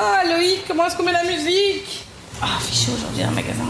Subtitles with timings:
[0.00, 2.04] Ah, Loïc, comment est-ce qu'on met la musique
[2.40, 3.64] Ah, fait chaud aujourd'hui un magasin.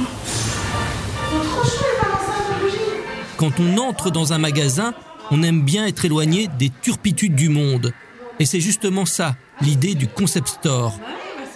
[3.38, 4.92] Quand on entre dans un magasin,
[5.30, 7.94] on aime bien être éloigné des turpitudes du monde.
[8.40, 10.98] Et c'est justement ça, l'idée du concept store.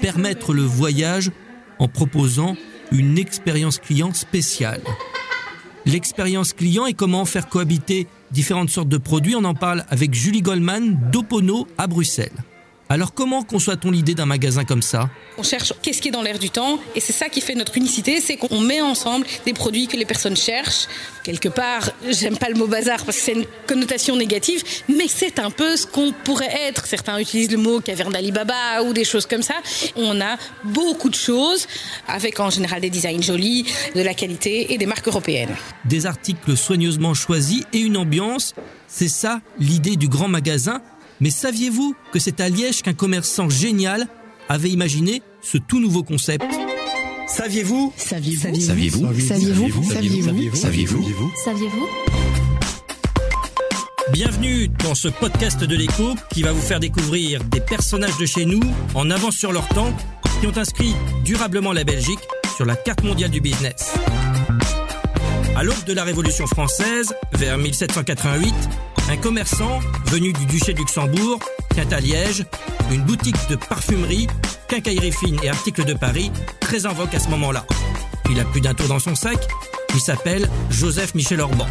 [0.00, 1.30] Permettre le voyage
[1.79, 2.57] en proposant
[2.93, 4.80] une expérience client spéciale.
[5.84, 10.41] L'expérience client et comment faire cohabiter différentes sortes de produits, on en parle avec Julie
[10.41, 12.32] Goldman d'Opono à Bruxelles.
[12.93, 15.09] Alors comment conçoit-on l'idée d'un magasin comme ça?
[15.39, 17.79] On cherche qu'est-ce qui est dans l'air du temps et c'est ça qui fait notre
[17.79, 20.89] unicité, c'est qu'on met ensemble des produits que les personnes cherchent.
[21.25, 25.39] Quelque part, j'aime pas le mot bazar parce que c'est une connotation négative, mais c'est
[25.39, 26.85] un peu ce qu'on pourrait être.
[26.85, 29.55] Certains utilisent le mot caverne d'Alibaba ou des choses comme ça.
[29.97, 31.67] On a beaucoup de choses
[32.09, 33.64] avec en général des designs jolis,
[33.95, 35.56] de la qualité et des marques européennes.
[35.86, 38.55] Des articles soigneusement choisis et une ambiance,
[38.86, 40.83] c'est ça l'idée du grand magasin
[41.22, 44.08] mais saviez-vous que c'est à Liège qu'un commerçant génial
[44.48, 46.44] avait imaginé ce tout nouveau concept
[47.28, 51.88] Saviez-vous Saviez-vous Saviez-vous Saviez-vous Saviez-vous Saviez-vous Saviez-vous
[54.12, 58.44] Bienvenue dans ce podcast de l'écho qui va vous faire découvrir des personnages de chez
[58.44, 58.60] nous
[58.97, 59.94] en avance sur leur temps
[60.41, 60.92] qui ont inscrit
[61.25, 62.20] durablement la Belgique
[62.56, 63.94] sur la carte mondiale du business.
[65.54, 68.52] À l'aube de la Révolution française, vers 1788,
[69.11, 71.39] un commerçant venu du duché de Luxembourg
[71.75, 72.45] tient à Liège
[72.91, 74.27] une boutique de parfumerie,
[74.69, 77.64] quincaillerie fine et articles de Paris très en vogue à ce moment-là.
[78.31, 79.39] Il a plus d'un tour dans son sac.
[79.94, 81.67] Il s'appelle Joseph Michel Orban.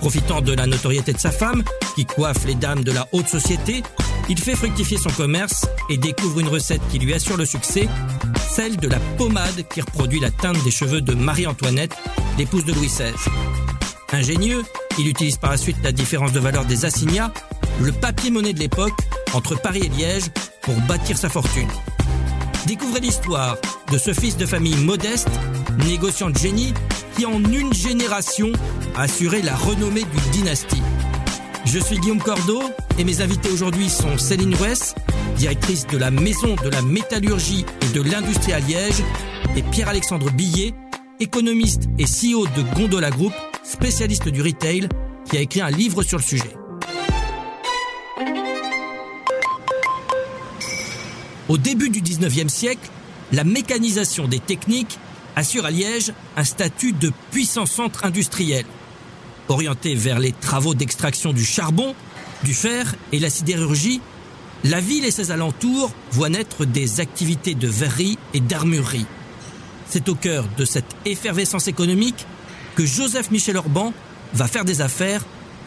[0.00, 1.62] Profitant de la notoriété de sa femme,
[1.94, 3.82] qui coiffe les dames de la haute société,
[4.28, 7.88] il fait fructifier son commerce et découvre une recette qui lui assure le succès,
[8.50, 11.96] celle de la pommade qui reproduit la teinte des cheveux de Marie-Antoinette,
[12.36, 13.14] l'épouse de Louis XVI.
[14.12, 14.62] Ingénieux,
[14.98, 17.32] il utilise par la suite la différence de valeur des assignats,
[17.80, 18.98] le papier-monnaie de l'époque,
[19.34, 20.24] entre Paris et Liège,
[20.62, 21.68] pour bâtir sa fortune.
[22.66, 23.56] Découvrez l'histoire
[23.90, 25.30] de ce fils de famille modeste,
[25.86, 26.74] négociant de génie,
[27.16, 28.52] qui en une génération
[28.96, 30.82] a assuré la renommée d'une dynastie.
[31.64, 32.62] Je suis Guillaume Cordeau
[32.98, 34.96] et mes invités aujourd'hui sont Céline West,
[35.36, 39.02] directrice de la Maison de la Métallurgie et de l'Industrie à Liège,
[39.56, 40.74] et Pierre-Alexandre Billet,
[41.20, 43.32] économiste et CEO de Gondola Group,
[43.68, 44.88] spécialiste du retail,
[45.30, 46.54] qui a écrit un livre sur le sujet.
[51.48, 52.90] Au début du 19e siècle,
[53.32, 54.98] la mécanisation des techniques
[55.36, 58.64] assure à Liège un statut de puissant centre industriel.
[59.48, 61.94] Orienté vers les travaux d'extraction du charbon,
[62.44, 64.00] du fer et la sidérurgie,
[64.64, 69.06] la ville et ses alentours voient naître des activités de verrerie et d'armurerie.
[69.88, 72.26] C'est au cœur de cette effervescence économique
[72.78, 73.92] que Joseph Michel Orban
[74.34, 75.26] va faire des affaires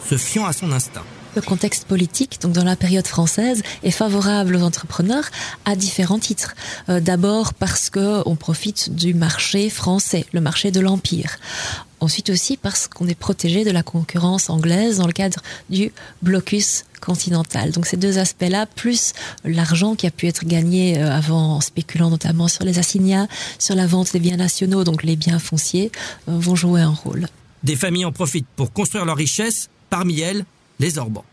[0.09, 1.03] se fiant à son instinct.
[1.35, 5.25] Le contexte politique, donc dans la période française, est favorable aux entrepreneurs
[5.65, 6.55] à différents titres.
[6.87, 11.37] Euh, D'abord parce que on profite du marché français, le marché de l'empire.
[12.01, 16.83] Ensuite aussi parce qu'on est protégé de la concurrence anglaise dans le cadre du blocus
[16.99, 17.71] continental.
[17.71, 19.13] Donc ces deux aspects-là, plus
[19.45, 23.27] l'argent qui a pu être gagné euh, avant en spéculant notamment sur les assignats,
[23.59, 25.91] sur la vente des biens nationaux, donc les biens fonciers,
[26.27, 27.27] euh, vont jouer un rôle.
[27.63, 30.45] Des familles en profitent pour construire leur richesse, parmi elles
[30.79, 31.25] les Orbans.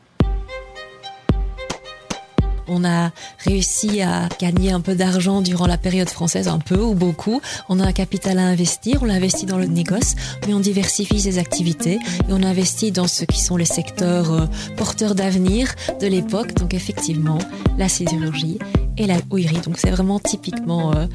[2.68, 6.94] On a réussi à gagner un peu d'argent durant la période française, un peu ou
[6.94, 7.40] beaucoup.
[7.68, 10.14] On a un capital à investir, on l'investit dans le négoce,
[10.46, 11.98] mais on diversifie ses activités
[12.28, 14.46] et on investit dans ce qui sont les secteurs euh,
[14.76, 16.54] porteurs d'avenir de l'époque.
[16.54, 17.38] Donc effectivement,
[17.78, 18.58] la sidérurgie
[18.96, 19.60] et la houillerie.
[19.60, 21.06] Donc c'est vraiment typiquement euh,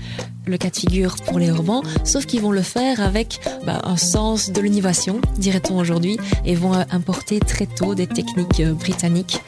[0.45, 3.97] le cas de figure pour les Urbans, sauf qu'ils vont le faire avec bah, un
[3.97, 9.41] sens de l'innovation, dirait-on aujourd'hui, et vont euh, importer très tôt des techniques britanniques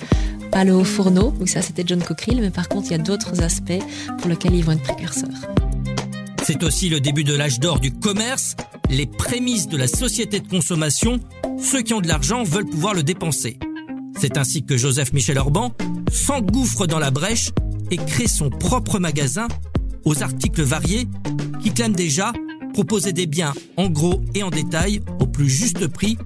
[0.56, 2.98] pas le haut fourneau, donc ça c'était John Cockerill, mais par contre il y a
[2.98, 3.84] d'autres aspects
[4.18, 5.28] pour lesquels ils vont être précurseurs.
[6.44, 8.56] C'est aussi le début de l'âge d'or du commerce,
[8.90, 11.20] les prémices de la société de consommation.
[11.62, 13.60] Ceux qui ont de l'argent veulent pouvoir le dépenser.
[14.18, 15.74] C'est ainsi que Joseph Michel Orban
[16.10, 17.50] s'engouffre dans la brèche
[17.92, 19.50] et crée son propre magasin
[20.06, 21.10] aux articles variés
[21.62, 22.32] qui clament déjà
[22.72, 26.18] proposer des biens en gros et en détail au plus juste prix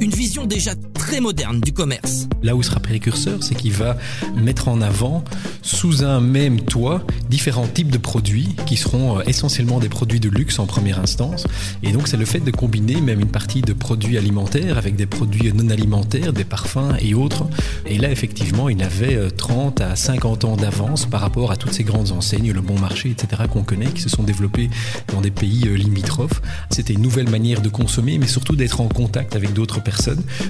[0.00, 2.26] une vision déjà très moderne du commerce.
[2.42, 3.98] Là où sera précurseur, c'est qu'il va
[4.34, 5.22] mettre en avant,
[5.60, 10.30] sous un même toit, différents types de produits qui seront euh, essentiellement des produits de
[10.30, 11.46] luxe en première instance.
[11.82, 15.06] Et donc, c'est le fait de combiner même une partie de produits alimentaires avec des
[15.06, 17.44] produits non alimentaires, des parfums et autres.
[17.86, 21.74] Et là, effectivement, il avait 30 euh, à 50 ans d'avance par rapport à toutes
[21.74, 24.70] ces grandes enseignes, le bon marché, etc., qu'on connaît, qui se sont développées
[25.12, 26.40] dans des pays euh, limitrophes.
[26.70, 29.89] C'était une nouvelle manière de consommer, mais surtout d'être en contact avec d'autres personnes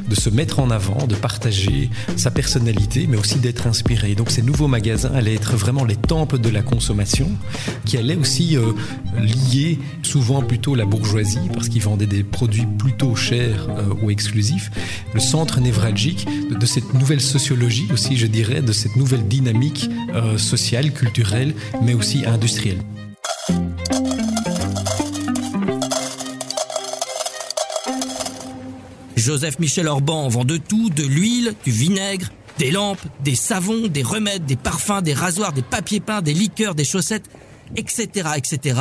[0.08, 4.14] de se mettre en avant, de partager sa personnalité, mais aussi d'être inspiré.
[4.14, 7.31] Donc ces nouveaux magasins allaient être vraiment les temples de la consommation,
[7.84, 8.72] qui allaient aussi euh,
[9.19, 14.70] lier souvent plutôt la bourgeoisie, parce qu'ils vendaient des produits plutôt chers euh, ou exclusifs,
[15.14, 20.38] le centre névralgique de, cette nouvelle sociologie aussi, je dirais, de cette nouvelle dynamique euh,
[20.38, 22.78] sociale, culturelle, mais aussi industrielle.
[29.30, 34.02] Joseph Michel Orban vend de tout, de l'huile, du vinaigre, des lampes, des savons, des
[34.02, 37.30] remèdes, des parfums, des rasoirs, des papiers peints, des liqueurs, des chaussettes,
[37.76, 38.80] etc., etc.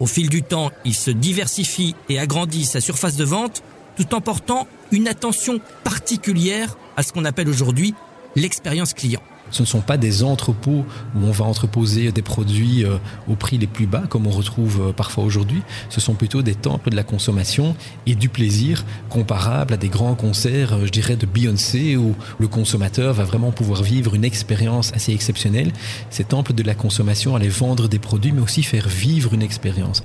[0.00, 3.62] Au fil du temps, il se diversifie et agrandit sa surface de vente
[3.98, 7.92] tout en portant une attention particulière à ce qu'on appelle aujourd'hui
[8.36, 9.20] l'expérience client.
[9.50, 12.96] Ce ne sont pas des entrepôts où on va entreposer des produits euh,
[13.28, 15.62] au prix les plus bas, comme on retrouve euh, parfois aujourd'hui.
[15.90, 17.76] Ce sont plutôt des temples de la consommation
[18.06, 22.48] et du plaisir comparables à des grands concerts, euh, je dirais, de Beyoncé, où le
[22.48, 25.72] consommateur va vraiment pouvoir vivre une expérience assez exceptionnelle.
[26.10, 30.02] Ces temples de la consommation allaient vendre des produits, mais aussi faire vivre une expérience.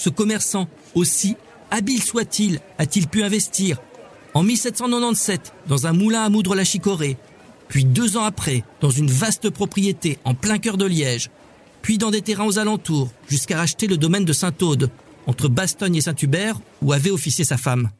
[0.00, 1.36] Ce commerçant, aussi
[1.70, 3.76] habile soit-il, a-t-il pu investir
[4.32, 7.18] en 1797 dans un moulin à moudre la chicorée,
[7.68, 11.30] puis deux ans après dans une vaste propriété en plein cœur de Liège,
[11.82, 14.88] puis dans des terrains aux alentours, jusqu'à racheter le domaine de Saint-Aude,
[15.26, 17.90] entre Bastogne et Saint-Hubert, où avait officié sa femme.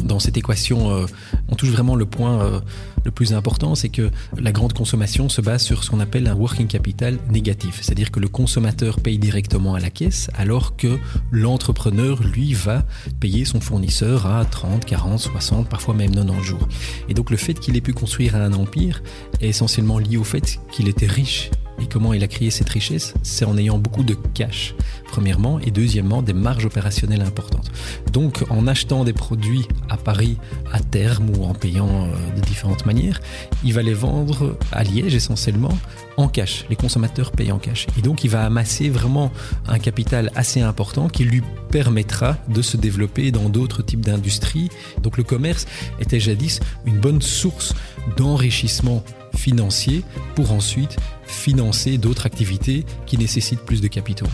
[0.00, 1.06] Dans cette équation, euh,
[1.52, 2.60] on touche vraiment le point euh,
[3.04, 6.34] le plus important, c'est que la grande consommation se base sur ce qu'on appelle un
[6.34, 10.98] working capital négatif, c'est-à-dire que le consommateur paye directement à la caisse, alors que
[11.30, 12.84] l'entrepreneur, lui, va
[13.20, 16.68] payer son fournisseur à 30, 40, 60, parfois même 90 jours.
[17.10, 19.02] Et donc le fait qu'il ait pu construire un empire
[19.40, 23.14] est essentiellement lié au fait qu'il était riche et comment il a créé cette richesse?
[23.22, 24.74] C'est en ayant beaucoup de cash,
[25.06, 27.70] premièrement, et deuxièmement, des marges opérationnelles importantes.
[28.12, 30.36] Donc, en achetant des produits à Paris
[30.72, 33.20] à terme ou en payant euh, de différentes manières,
[33.64, 35.76] il va les vendre à Liège essentiellement
[36.16, 36.66] en cash.
[36.68, 37.86] Les consommateurs payent en cash.
[37.98, 39.30] Et donc, il va amasser vraiment
[39.66, 44.68] un capital assez important qui lui permettra de se développer dans d'autres types d'industries.
[45.02, 45.66] Donc, le commerce
[46.00, 47.74] était jadis une bonne source
[48.16, 49.02] d'enrichissement
[49.36, 50.04] financier
[50.34, 50.96] pour ensuite
[51.32, 54.26] financer d'autres activités qui nécessitent plus de capitaux.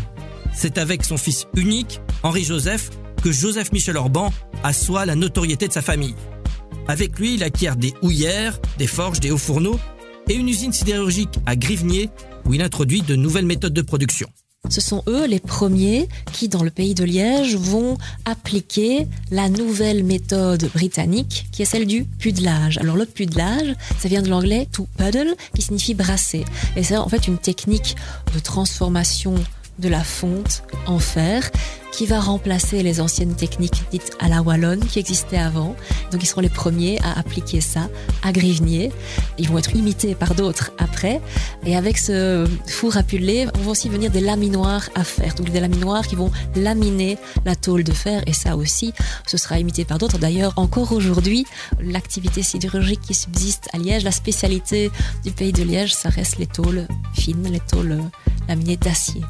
[0.54, 2.90] C'est avec son fils unique, Henri-Joseph,
[3.22, 6.14] que Joseph Michel Orban assoit la notoriété de sa famille.
[6.88, 9.78] Avec lui, il acquiert des houillères, des forges, des hauts fourneaux
[10.28, 12.10] et une usine sidérurgique à Grivnier
[12.44, 14.28] où il introduit de nouvelles méthodes de production.
[14.70, 17.96] Ce sont eux les premiers qui, dans le pays de Liège, vont
[18.26, 22.76] appliquer la nouvelle méthode britannique qui est celle du pudelage.
[22.78, 26.44] Alors le pudelage, ça vient de l'anglais to puddle, qui signifie brasser.
[26.76, 27.96] Et c'est en fait une technique
[28.34, 29.34] de transformation
[29.78, 31.50] de la fonte en fer
[31.92, 35.74] qui va remplacer les anciennes techniques dites à la wallonne qui existaient avant.
[36.12, 37.88] Donc ils seront les premiers à appliquer ça
[38.22, 38.92] à Grivnier.
[39.38, 41.20] Ils vont être imités par d'autres après.
[41.66, 45.34] Et avec ce four à puller, on va aussi venir des laminoirs à fer.
[45.34, 48.22] Donc des laminoirs qui vont laminer la tôle de fer.
[48.26, 48.92] Et ça aussi,
[49.26, 50.18] ce sera imité par d'autres.
[50.18, 51.46] D'ailleurs, encore aujourd'hui,
[51.80, 54.90] l'activité sidérurgique qui subsiste à Liège, la spécialité
[55.24, 57.98] du pays de Liège, ça reste les tôles fines, les tôles
[58.48, 59.22] laminées d'acier.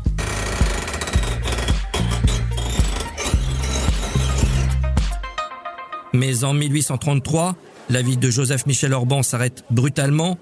[6.19, 7.55] Mais en 1833,
[7.91, 10.37] la vie de Joseph Michel Orban s'arrête brutalement.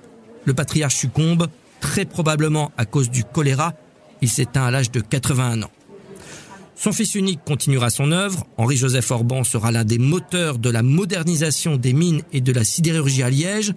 [0.46, 1.48] Le patriarche succombe,
[1.80, 3.74] très probablement à cause du choléra.
[4.22, 5.70] Il s'éteint à l'âge de 81 ans.
[6.76, 8.46] Son fils unique continuera son œuvre.
[8.56, 13.22] Henri-Joseph Orban sera l'un des moteurs de la modernisation des mines et de la sidérurgie
[13.22, 13.74] à Liège.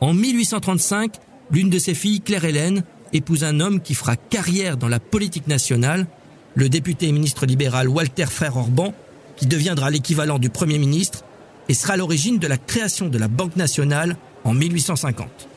[0.00, 1.16] En 1835,
[1.50, 6.06] l'une de ses filles, Claire-Hélène, épouse un homme qui fera carrière dans la politique nationale,
[6.54, 8.94] le député et ministre libéral Walter Frère Orban,
[9.36, 11.24] qui deviendra l'équivalent du Premier ministre
[11.68, 15.48] et sera l'origine de la création de la Banque nationale en 1850.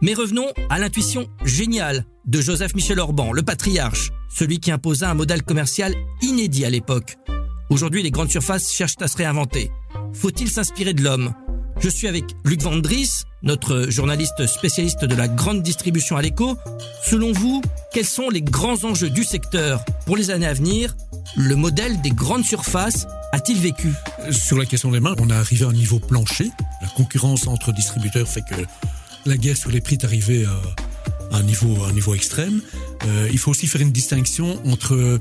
[0.00, 5.14] Mais revenons à l'intuition géniale de Joseph Michel Orban, le patriarche, celui qui imposa un
[5.14, 7.16] modèle commercial inédit à l'époque.
[7.70, 9.70] Aujourd'hui, les grandes surfaces cherchent à se réinventer.
[10.12, 11.32] Faut-il s'inspirer de l'homme?
[11.78, 16.56] Je suis avec Luc Vandris, notre journaliste spécialiste de la grande distribution à l'écho.
[17.04, 20.94] Selon vous, quels sont les grands enjeux du secteur pour les années à venir?
[21.36, 23.92] Le modèle des grandes surfaces a-t-il vécu
[24.30, 26.50] Sur la question des mains, on est arrivé à un niveau plancher.
[26.80, 28.54] La concurrence entre distributeurs fait que
[29.24, 32.60] la guerre sur les prix est arrivée à un niveau, un niveau extrême.
[33.06, 35.18] Euh, il faut aussi faire une distinction entre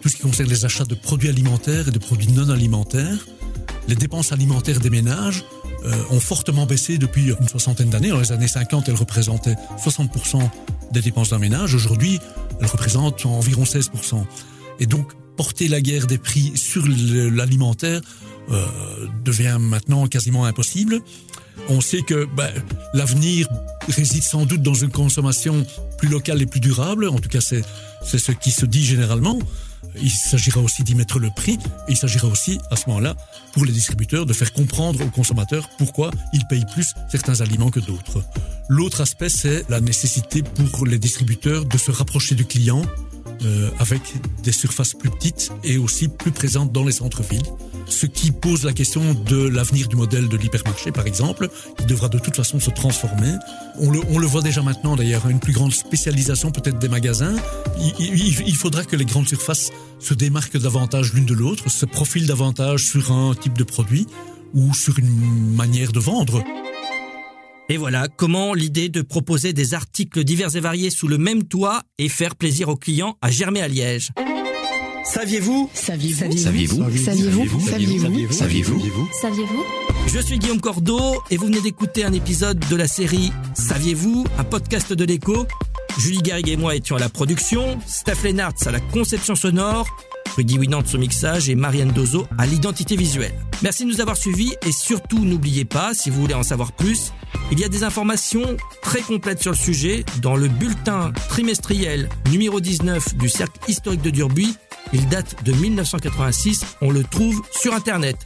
[0.00, 3.26] tout ce qui concerne les achats de produits alimentaires et de produits non alimentaires.
[3.88, 5.44] Les dépenses alimentaires des ménages
[5.84, 8.10] euh, ont fortement baissé depuis une soixantaine d'années.
[8.10, 10.48] Dans les années 50, elles représentaient 60%
[10.92, 11.74] des dépenses d'un ménage.
[11.74, 12.18] Aujourd'hui,
[12.60, 14.24] elles représentent environ 16%.
[14.78, 18.00] Et donc, porter la guerre des prix sur l'alimentaire
[18.50, 18.66] euh,
[19.24, 21.00] devient maintenant quasiment impossible.
[21.68, 22.50] On sait que ben,
[22.94, 23.48] l'avenir
[23.88, 25.66] réside sans doute dans une consommation
[25.98, 27.08] plus locale et plus durable.
[27.08, 27.62] En tout cas, c'est
[28.02, 29.38] ce qui se dit généralement.
[30.00, 31.58] Il s'agira aussi d'y mettre le prix
[31.88, 33.16] il s'agira aussi, à ce moment-là,
[33.52, 37.80] pour les distributeurs, de faire comprendre aux consommateurs pourquoi ils payent plus certains aliments que
[37.80, 38.22] d'autres.
[38.68, 42.82] L'autre aspect, c'est la nécessité pour les distributeurs de se rapprocher du client
[43.44, 44.00] euh, avec
[44.42, 47.42] des surfaces plus petites et aussi plus présentes dans les centres-villes.
[47.86, 52.08] Ce qui pose la question de l'avenir du modèle de l'hypermarché, par exemple, qui devra
[52.08, 53.32] de toute façon se transformer.
[53.78, 57.36] On le, on le voit déjà maintenant, d'ailleurs, une plus grande spécialisation peut-être des magasins.
[57.80, 62.26] Il, il, faudra que les grandes surfaces se démarquent davantage l'une de l'autre, se profilent
[62.26, 64.06] davantage sur un type de produit
[64.54, 66.42] ou sur une manière de vendre.
[67.70, 71.82] Et voilà comment l'idée de proposer des articles divers et variés sous le même toit
[71.98, 74.10] et faire plaisir aux clients a germé à Liège.
[75.04, 79.64] Saviez-vous Saviez-vous Saviez-vous Saviez-vous Saviez-vous Saviez-vous Saviez-vous
[80.06, 84.44] Je suis Guillaume Cordeau et vous venez d'écouter un épisode de la série Saviez-vous Un
[84.44, 85.46] podcast de l'écho.
[85.98, 89.88] Julie Garrigue et moi étions à la production, Steph Lennartz à la conception sonore,
[90.38, 93.34] Rudy Winant au mixage et Marianne Dozo à l'identité visuelle.
[93.60, 97.12] Merci de nous avoir suivis et surtout n'oubliez pas, si vous voulez en savoir plus,
[97.50, 102.60] il y a des informations très complètes sur le sujet dans le bulletin trimestriel numéro
[102.60, 104.54] 19 du Cercle historique de Durbuy.
[104.92, 108.22] Il date de 1986, on le trouve sur Internet.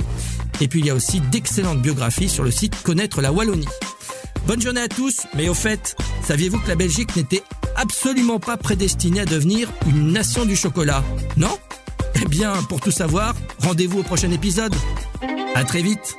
[0.60, 3.68] Et puis il y a aussi d'excellentes biographies sur le site Connaître la Wallonie.
[4.46, 7.42] Bonne journée à tous, mais au fait, saviez-vous que la Belgique n'était
[7.74, 11.02] absolument pas prédestinée à devenir une nation du chocolat?
[11.38, 11.56] Non?
[12.14, 14.74] Eh bien, pour tout savoir, rendez-vous au prochain épisode.
[15.54, 16.16] À très vite